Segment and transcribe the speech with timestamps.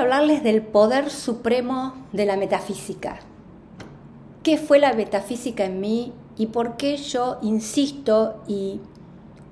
[0.00, 3.18] hablarles del poder supremo de la metafísica.
[4.42, 8.80] ¿Qué fue la metafísica en mí y por qué yo insisto y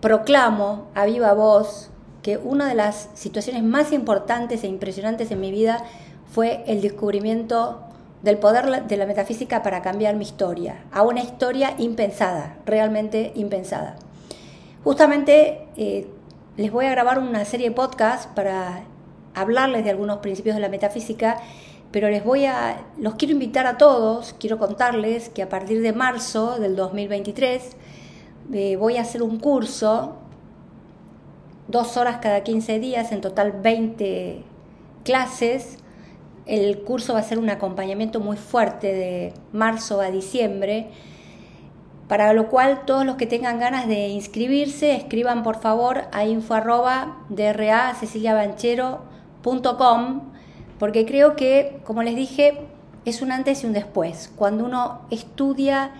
[0.00, 1.90] proclamo a viva voz
[2.22, 5.84] que una de las situaciones más importantes e impresionantes en mi vida
[6.26, 7.80] fue el descubrimiento
[8.22, 13.96] del poder de la metafísica para cambiar mi historia, a una historia impensada, realmente impensada.
[14.82, 16.08] Justamente eh,
[16.56, 18.84] les voy a grabar una serie de podcasts para
[19.34, 21.38] hablarles de algunos principios de la metafísica,
[21.90, 25.92] pero les voy a, los quiero invitar a todos, quiero contarles que a partir de
[25.92, 27.76] marzo del 2023
[28.52, 30.16] eh, voy a hacer un curso,
[31.68, 34.42] dos horas cada 15 días, en total 20
[35.04, 35.78] clases.
[36.46, 40.88] El curso va a ser un acompañamiento muy fuerte de marzo a diciembre,
[42.08, 46.54] para lo cual todos los que tengan ganas de inscribirse, escriban por favor a info
[46.54, 47.24] arroba
[50.78, 52.58] porque creo que, como les dije,
[53.04, 55.92] es un antes y un después, cuando uno estudia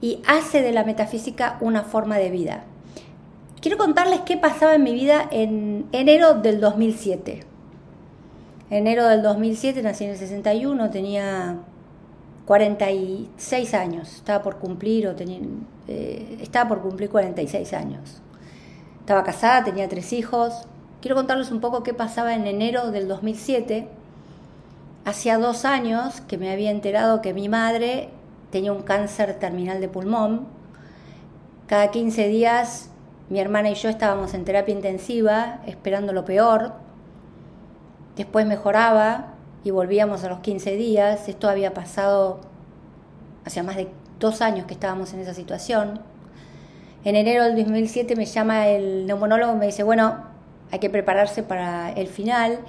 [0.00, 2.64] y hace de la metafísica una forma de vida.
[3.60, 7.42] Quiero contarles qué pasaba en mi vida en enero del 2007.
[8.70, 11.56] Enero del 2007, nací en el 61, tenía
[12.46, 15.40] 46 años, estaba por cumplir o tenía,
[15.88, 18.22] eh, estaba por cumplir 46 años.
[19.00, 20.66] Estaba casada, tenía tres hijos,
[21.06, 23.86] Quiero contarles un poco qué pasaba en enero del 2007.
[25.04, 28.08] Hacía dos años que me había enterado que mi madre
[28.50, 30.48] tenía un cáncer terminal de pulmón.
[31.68, 32.90] Cada 15 días
[33.28, 36.72] mi hermana y yo estábamos en terapia intensiva esperando lo peor.
[38.16, 39.26] Después mejoraba
[39.62, 41.28] y volvíamos a los 15 días.
[41.28, 42.40] Esto había pasado
[43.44, 43.86] hacía más de
[44.18, 46.00] dos años que estábamos en esa situación.
[47.04, 50.25] En enero del 2007 me llama el neumonólogo y me dice, bueno,
[50.70, 52.60] hay que prepararse para el final.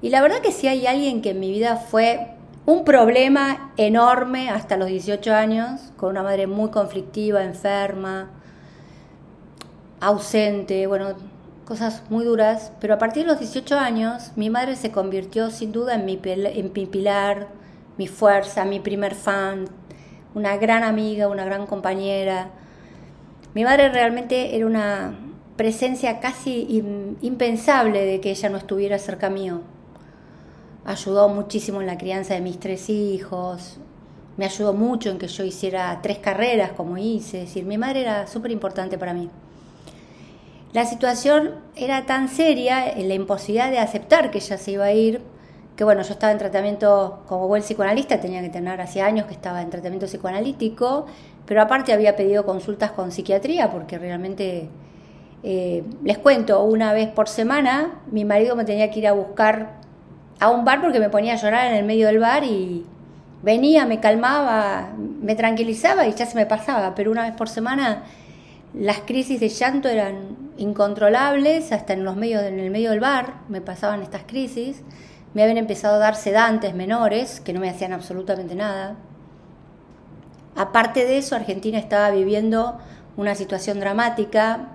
[0.00, 2.28] Y la verdad que si hay alguien que en mi vida fue
[2.66, 8.30] un problema enorme hasta los 18 años, con una madre muy conflictiva, enferma,
[10.00, 11.14] ausente, bueno,
[11.64, 15.72] cosas muy duras, pero a partir de los 18 años mi madre se convirtió sin
[15.72, 17.48] duda en mi, en mi pilar,
[17.96, 19.66] mi fuerza, mi primer fan,
[20.34, 22.48] una gran amiga, una gran compañera.
[23.54, 25.14] Mi madre realmente era una,
[25.62, 26.82] presencia casi
[27.20, 29.60] impensable de que ella no estuviera cerca mío.
[30.84, 33.78] Ayudó muchísimo en la crianza de mis tres hijos,
[34.36, 38.00] me ayudó mucho en que yo hiciera tres carreras como hice, es decir, mi madre
[38.00, 39.30] era súper importante para mí.
[40.72, 44.92] La situación era tan seria, en la imposibilidad de aceptar que ella se iba a
[44.92, 45.20] ir,
[45.76, 49.34] que bueno, yo estaba en tratamiento como buen psicoanalista, tenía que tener hace años que
[49.34, 51.06] estaba en tratamiento psicoanalítico,
[51.46, 54.68] pero aparte había pedido consultas con psiquiatría porque realmente
[55.42, 59.80] eh, les cuento, una vez por semana mi marido me tenía que ir a buscar
[60.38, 62.86] a un bar porque me ponía a llorar en el medio del bar y
[63.42, 68.04] venía, me calmaba, me tranquilizaba y ya se me pasaba, pero una vez por semana
[68.74, 73.34] las crisis de llanto eran incontrolables, hasta en los medios, en el medio del bar
[73.48, 74.82] me pasaban estas crisis,
[75.34, 78.96] me habían empezado a dar sedantes menores que no me hacían absolutamente nada.
[80.54, 82.78] Aparte de eso, Argentina estaba viviendo
[83.16, 84.68] una situación dramática,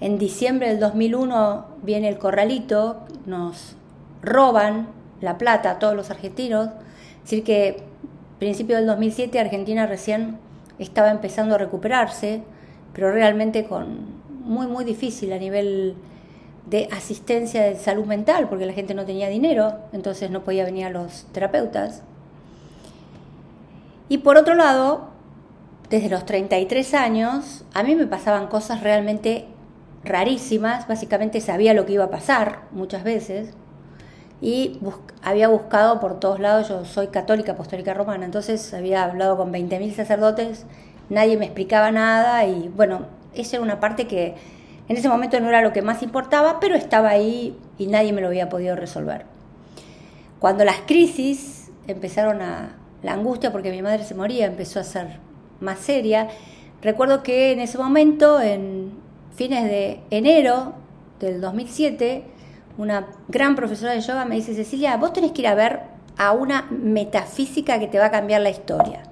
[0.00, 3.76] en diciembre del 2001 viene el corralito, nos
[4.22, 4.88] roban
[5.20, 6.68] la plata a todos los argentinos.
[7.18, 7.82] Es decir, que
[8.38, 10.38] principio del 2007 Argentina recién
[10.78, 12.42] estaba empezando a recuperarse,
[12.94, 15.94] pero realmente con muy, muy difícil a nivel
[16.66, 20.86] de asistencia de salud mental, porque la gente no tenía dinero, entonces no podía venir
[20.86, 22.02] a los terapeutas.
[24.08, 25.08] Y por otro lado,
[25.90, 29.46] desde los 33 años, a mí me pasaban cosas realmente
[30.04, 33.50] rarísimas, básicamente sabía lo que iba a pasar muchas veces
[34.40, 34.80] y
[35.22, 39.94] había buscado por todos lados, yo soy católica apostólica romana, entonces había hablado con 20.000
[39.94, 40.64] sacerdotes,
[41.10, 44.36] nadie me explicaba nada y bueno, esa era una parte que
[44.88, 48.22] en ese momento no era lo que más importaba, pero estaba ahí y nadie me
[48.22, 49.26] lo había podido resolver.
[50.40, 55.18] Cuando las crisis empezaron a, la angustia porque mi madre se moría empezó a ser
[55.60, 56.28] más seria,
[56.82, 58.92] recuerdo que en ese momento, en
[59.34, 60.74] fines de enero
[61.18, 62.24] del 2007,
[62.78, 65.80] una gran profesora de yoga me dice, Cecilia, vos tenés que ir a ver
[66.16, 69.02] a una metafísica que te va a cambiar la historia.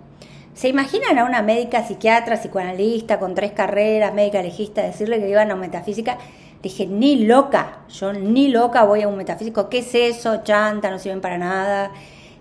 [0.55, 5.51] ¿Se imaginan a una médica, psiquiatra, psicoanalista, con tres carreras, médica legista, decirle que iban
[5.51, 6.19] a una metafísica?
[6.63, 9.69] Dije, ni loca, yo ni loca voy a un metafísico.
[9.69, 10.43] ¿Qué es eso?
[10.43, 11.93] Chanta, no sirven para nada.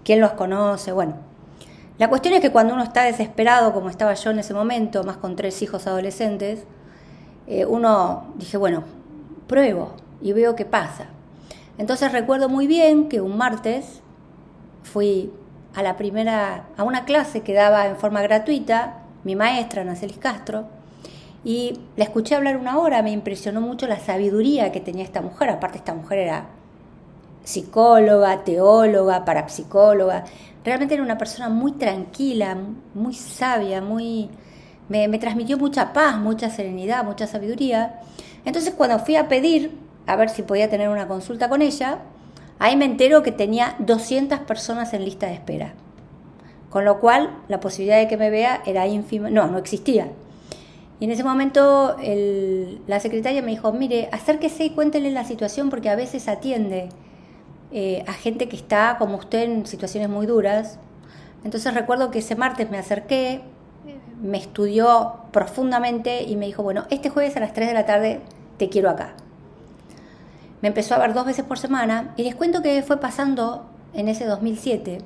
[0.03, 0.91] ¿Quién los conoce?
[0.91, 1.15] Bueno,
[1.99, 5.17] la cuestión es que cuando uno está desesperado, como estaba yo en ese momento, más
[5.17, 6.63] con tres hijos adolescentes,
[7.47, 8.83] eh, uno dije, bueno,
[9.47, 11.07] pruebo y veo qué pasa.
[11.77, 14.01] Entonces recuerdo muy bien que un martes
[14.83, 15.31] fui
[15.75, 20.65] a la primera, a una clase que daba en forma gratuita mi maestra, Nacelis Castro,
[21.43, 25.49] y la escuché hablar una hora, me impresionó mucho la sabiduría que tenía esta mujer,
[25.49, 26.45] aparte esta mujer era
[27.43, 30.25] psicóloga, teóloga, parapsicóloga,
[30.65, 32.57] realmente era una persona muy tranquila,
[32.93, 34.29] muy sabia, muy...
[34.89, 37.99] Me, transmitió mucha paz, mucha serenidad, mucha sabiduría.
[38.45, 41.99] Entonces cuando fui a pedir a ver si podía tener una consulta con ella,
[42.59, 45.73] ahí me entero que tenía 200 personas en lista de espera.
[46.69, 50.11] Con lo cual, la posibilidad de que me vea era ínfima, no, no existía.
[50.99, 51.95] Y en ese momento
[52.87, 56.89] la secretaria me dijo, mire, acérquese y cuéntele la situación porque a veces atiende
[57.71, 60.79] eh, a gente que está como usted en situaciones muy duras.
[61.43, 63.41] Entonces recuerdo que ese martes me acerqué,
[64.21, 68.21] me estudió profundamente y me dijo, bueno, este jueves a las 3 de la tarde
[68.57, 69.13] te quiero acá
[70.61, 74.07] me empezó a ver dos veces por semana y les cuento que fue pasando en
[74.07, 74.99] ese 2007.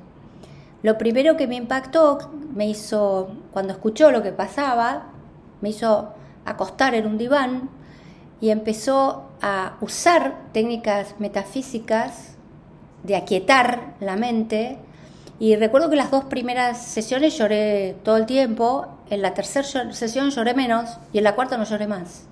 [0.82, 5.08] Lo primero que me impactó, me hizo, cuando escuchó lo que pasaba,
[5.60, 6.14] me hizo
[6.44, 7.70] acostar en un diván
[8.40, 12.34] y empezó a usar técnicas metafísicas
[13.04, 14.78] de aquietar la mente.
[15.38, 20.30] Y recuerdo que las dos primeras sesiones lloré todo el tiempo, en la tercera sesión
[20.30, 22.24] lloré menos y en la cuarta no lloré más.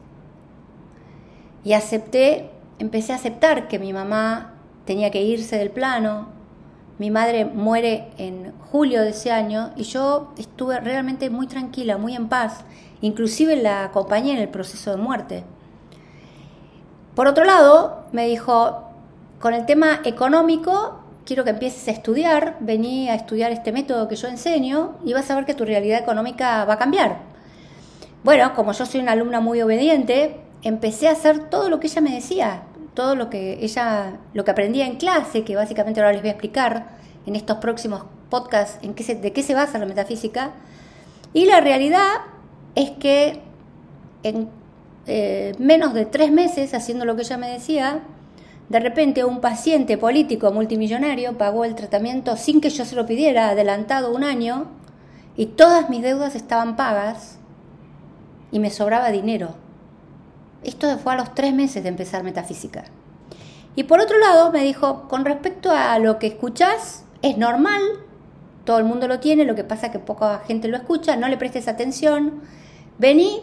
[1.62, 2.48] Y acepté
[2.78, 4.54] empecé a aceptar que mi mamá
[4.86, 6.28] tenía que irse del plano.
[6.98, 12.16] Mi madre muere en julio de ese año y yo estuve realmente muy tranquila, muy
[12.16, 12.64] en paz.
[13.02, 15.44] Inclusive la acompañé en el proceso de muerte.
[17.14, 18.84] Por otro lado, me dijo,
[19.38, 20.99] con el tema económico,
[21.30, 25.30] quiero que empieces a estudiar, vení a estudiar este método que yo enseño y vas
[25.30, 27.18] a ver que tu realidad económica va a cambiar.
[28.24, 32.00] Bueno, como yo soy una alumna muy obediente, empecé a hacer todo lo que ella
[32.00, 32.62] me decía
[32.94, 36.32] todo lo que ella, lo que aprendía en clase, que básicamente ahora les voy a
[36.32, 40.50] explicar en estos próximos podcasts en qué de qué se basa la metafísica.
[41.32, 42.08] Y la realidad
[42.74, 43.40] es que
[44.24, 44.48] en
[45.06, 48.00] eh, menos de tres meses, haciendo lo que ella me decía,
[48.70, 53.48] de repente un paciente político multimillonario pagó el tratamiento sin que yo se lo pidiera,
[53.48, 54.68] adelantado un año,
[55.36, 57.38] y todas mis deudas estaban pagas
[58.52, 59.56] y me sobraba dinero.
[60.62, 62.84] Esto fue a los tres meses de empezar metafísica.
[63.74, 67.82] Y por otro lado me dijo, con respecto a lo que escuchás, es normal,
[68.64, 71.26] todo el mundo lo tiene, lo que pasa es que poca gente lo escucha, no
[71.26, 72.42] le prestes atención,
[72.98, 73.40] vení,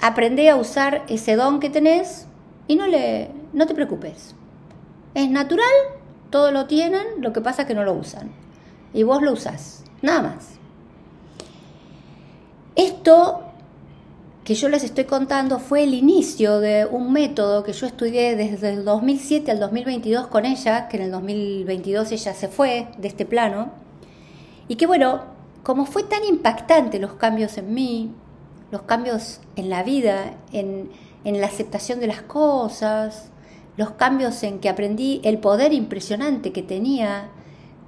[0.00, 2.26] aprende a usar ese don que tenés
[2.68, 4.34] y no, le, no te preocupes.
[5.14, 5.64] Es natural,
[6.30, 8.30] todo lo tienen, lo que pasa es que no lo usan.
[8.92, 10.60] Y vos lo usás, nada más.
[12.76, 13.42] Esto
[14.44, 18.70] que yo les estoy contando fue el inicio de un método que yo estudié desde
[18.70, 23.26] el 2007 al 2022 con ella, que en el 2022 ella se fue de este
[23.26, 23.70] plano,
[24.66, 25.22] y que bueno,
[25.62, 28.10] como fue tan impactante los cambios en mí,
[28.70, 30.90] los cambios en la vida, en,
[31.24, 33.29] en la aceptación de las cosas,
[33.80, 37.30] los cambios en que aprendí el poder impresionante que tenía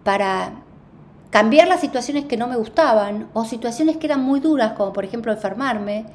[0.04, 0.62] para
[1.28, 5.04] cambiar las situaciones que no me gustaban o situaciones que eran muy duras, como por
[5.04, 6.06] ejemplo enfermarme,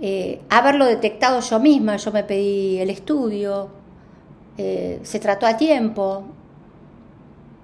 [0.00, 3.68] eh, haberlo detectado yo misma, yo me pedí el estudio,
[4.56, 6.24] eh, se trató a tiempo,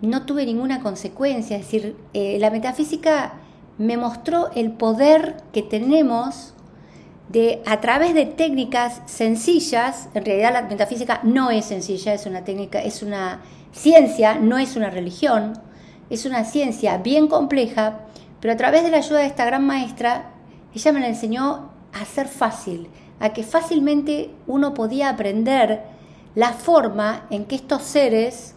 [0.03, 3.35] no tuve ninguna consecuencia, es decir, eh, la metafísica
[3.79, 6.54] me mostró el poder que tenemos
[7.29, 12.45] de a través de técnicas sencillas, en realidad la metafísica no es sencilla, es una
[12.45, 13.41] técnica, es una
[13.73, 15.55] ciencia, no es una religión,
[16.11, 18.01] es una ciencia bien compleja,
[18.41, 20.31] pero a través de la ayuda de esta gran maestra,
[20.75, 22.89] ella me la enseñó a ser fácil,
[23.21, 25.83] a que fácilmente uno podía aprender
[26.35, 28.55] la forma en que estos seres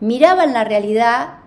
[0.00, 1.41] miraban la realidad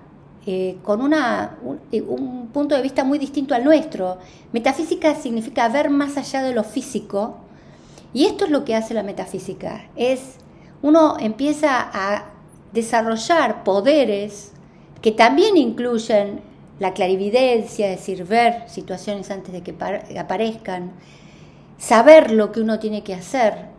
[0.47, 1.57] eh, con una,
[1.91, 4.19] eh, un, punto de vista muy distinto al nuestro.
[4.51, 7.37] Metafísica significa ver más allá de lo físico
[8.13, 9.89] y esto es lo que hace la metafísica.
[9.95, 10.35] Es
[10.81, 12.25] uno empieza a
[12.71, 14.51] desarrollar poderes
[15.01, 16.41] que también incluyen
[16.79, 19.75] la clarividencia, es decir, ver situaciones antes de que
[20.19, 20.91] aparezcan,
[21.77, 23.74] saber lo que uno tiene que hacer,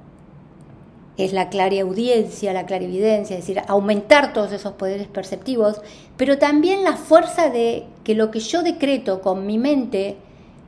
[1.17, 5.81] es la clariaudiencia, la clarividencia, es decir, aumentar todos esos poderes perceptivos,
[6.17, 10.17] pero también la fuerza de que lo que yo decreto con mi mente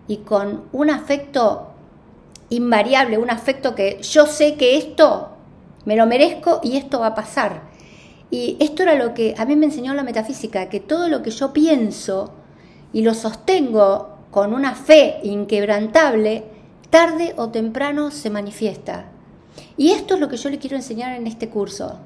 [0.07, 1.69] y con un afecto
[2.49, 5.28] invariable, un afecto que yo sé que esto
[5.85, 7.62] me lo merezco y esto va a pasar.
[8.31, 11.31] Y esto era lo que a mí me enseñó la metafísica, que todo lo que
[11.31, 12.33] yo pienso
[12.93, 16.45] y lo sostengo con una fe inquebrantable,
[16.90, 19.07] tarde o temprano se manifiesta.
[19.78, 22.00] Y esto es lo que yo le quiero enseñar en este curso.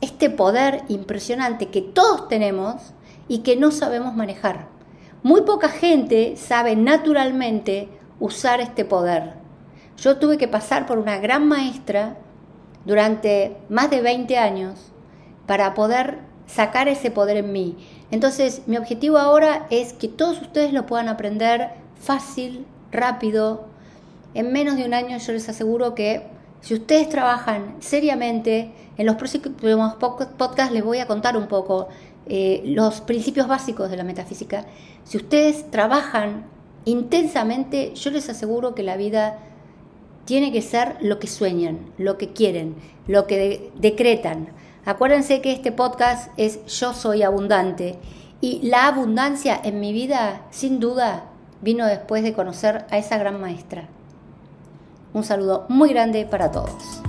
[0.00, 2.94] Este poder impresionante que todos tenemos
[3.28, 4.68] y que no sabemos manejar.
[5.22, 7.90] Muy poca gente sabe naturalmente
[8.20, 9.34] usar este poder.
[9.98, 12.16] Yo tuve que pasar por una gran maestra
[12.86, 14.92] durante más de 20 años
[15.46, 17.76] para poder sacar ese poder en mí.
[18.10, 23.66] Entonces, mi objetivo ahora es que todos ustedes lo puedan aprender fácil, rápido.
[24.32, 29.16] En menos de un año yo les aseguro que si ustedes trabajan seriamente, en los
[29.16, 31.88] próximos podcasts les voy a contar un poco
[32.26, 34.66] eh, los principios básicos de la metafísica.
[35.04, 36.46] Si ustedes trabajan
[36.84, 39.38] intensamente, yo les aseguro que la vida
[40.24, 42.74] tiene que ser lo que sueñan, lo que quieren,
[43.06, 44.48] lo que decretan.
[44.84, 47.98] Acuérdense que este podcast es Yo soy abundante
[48.40, 51.30] y la abundancia en mi vida, sin duda,
[51.62, 53.88] vino después de conocer a esa gran maestra.
[55.12, 57.02] Un saludo muy grande para todos.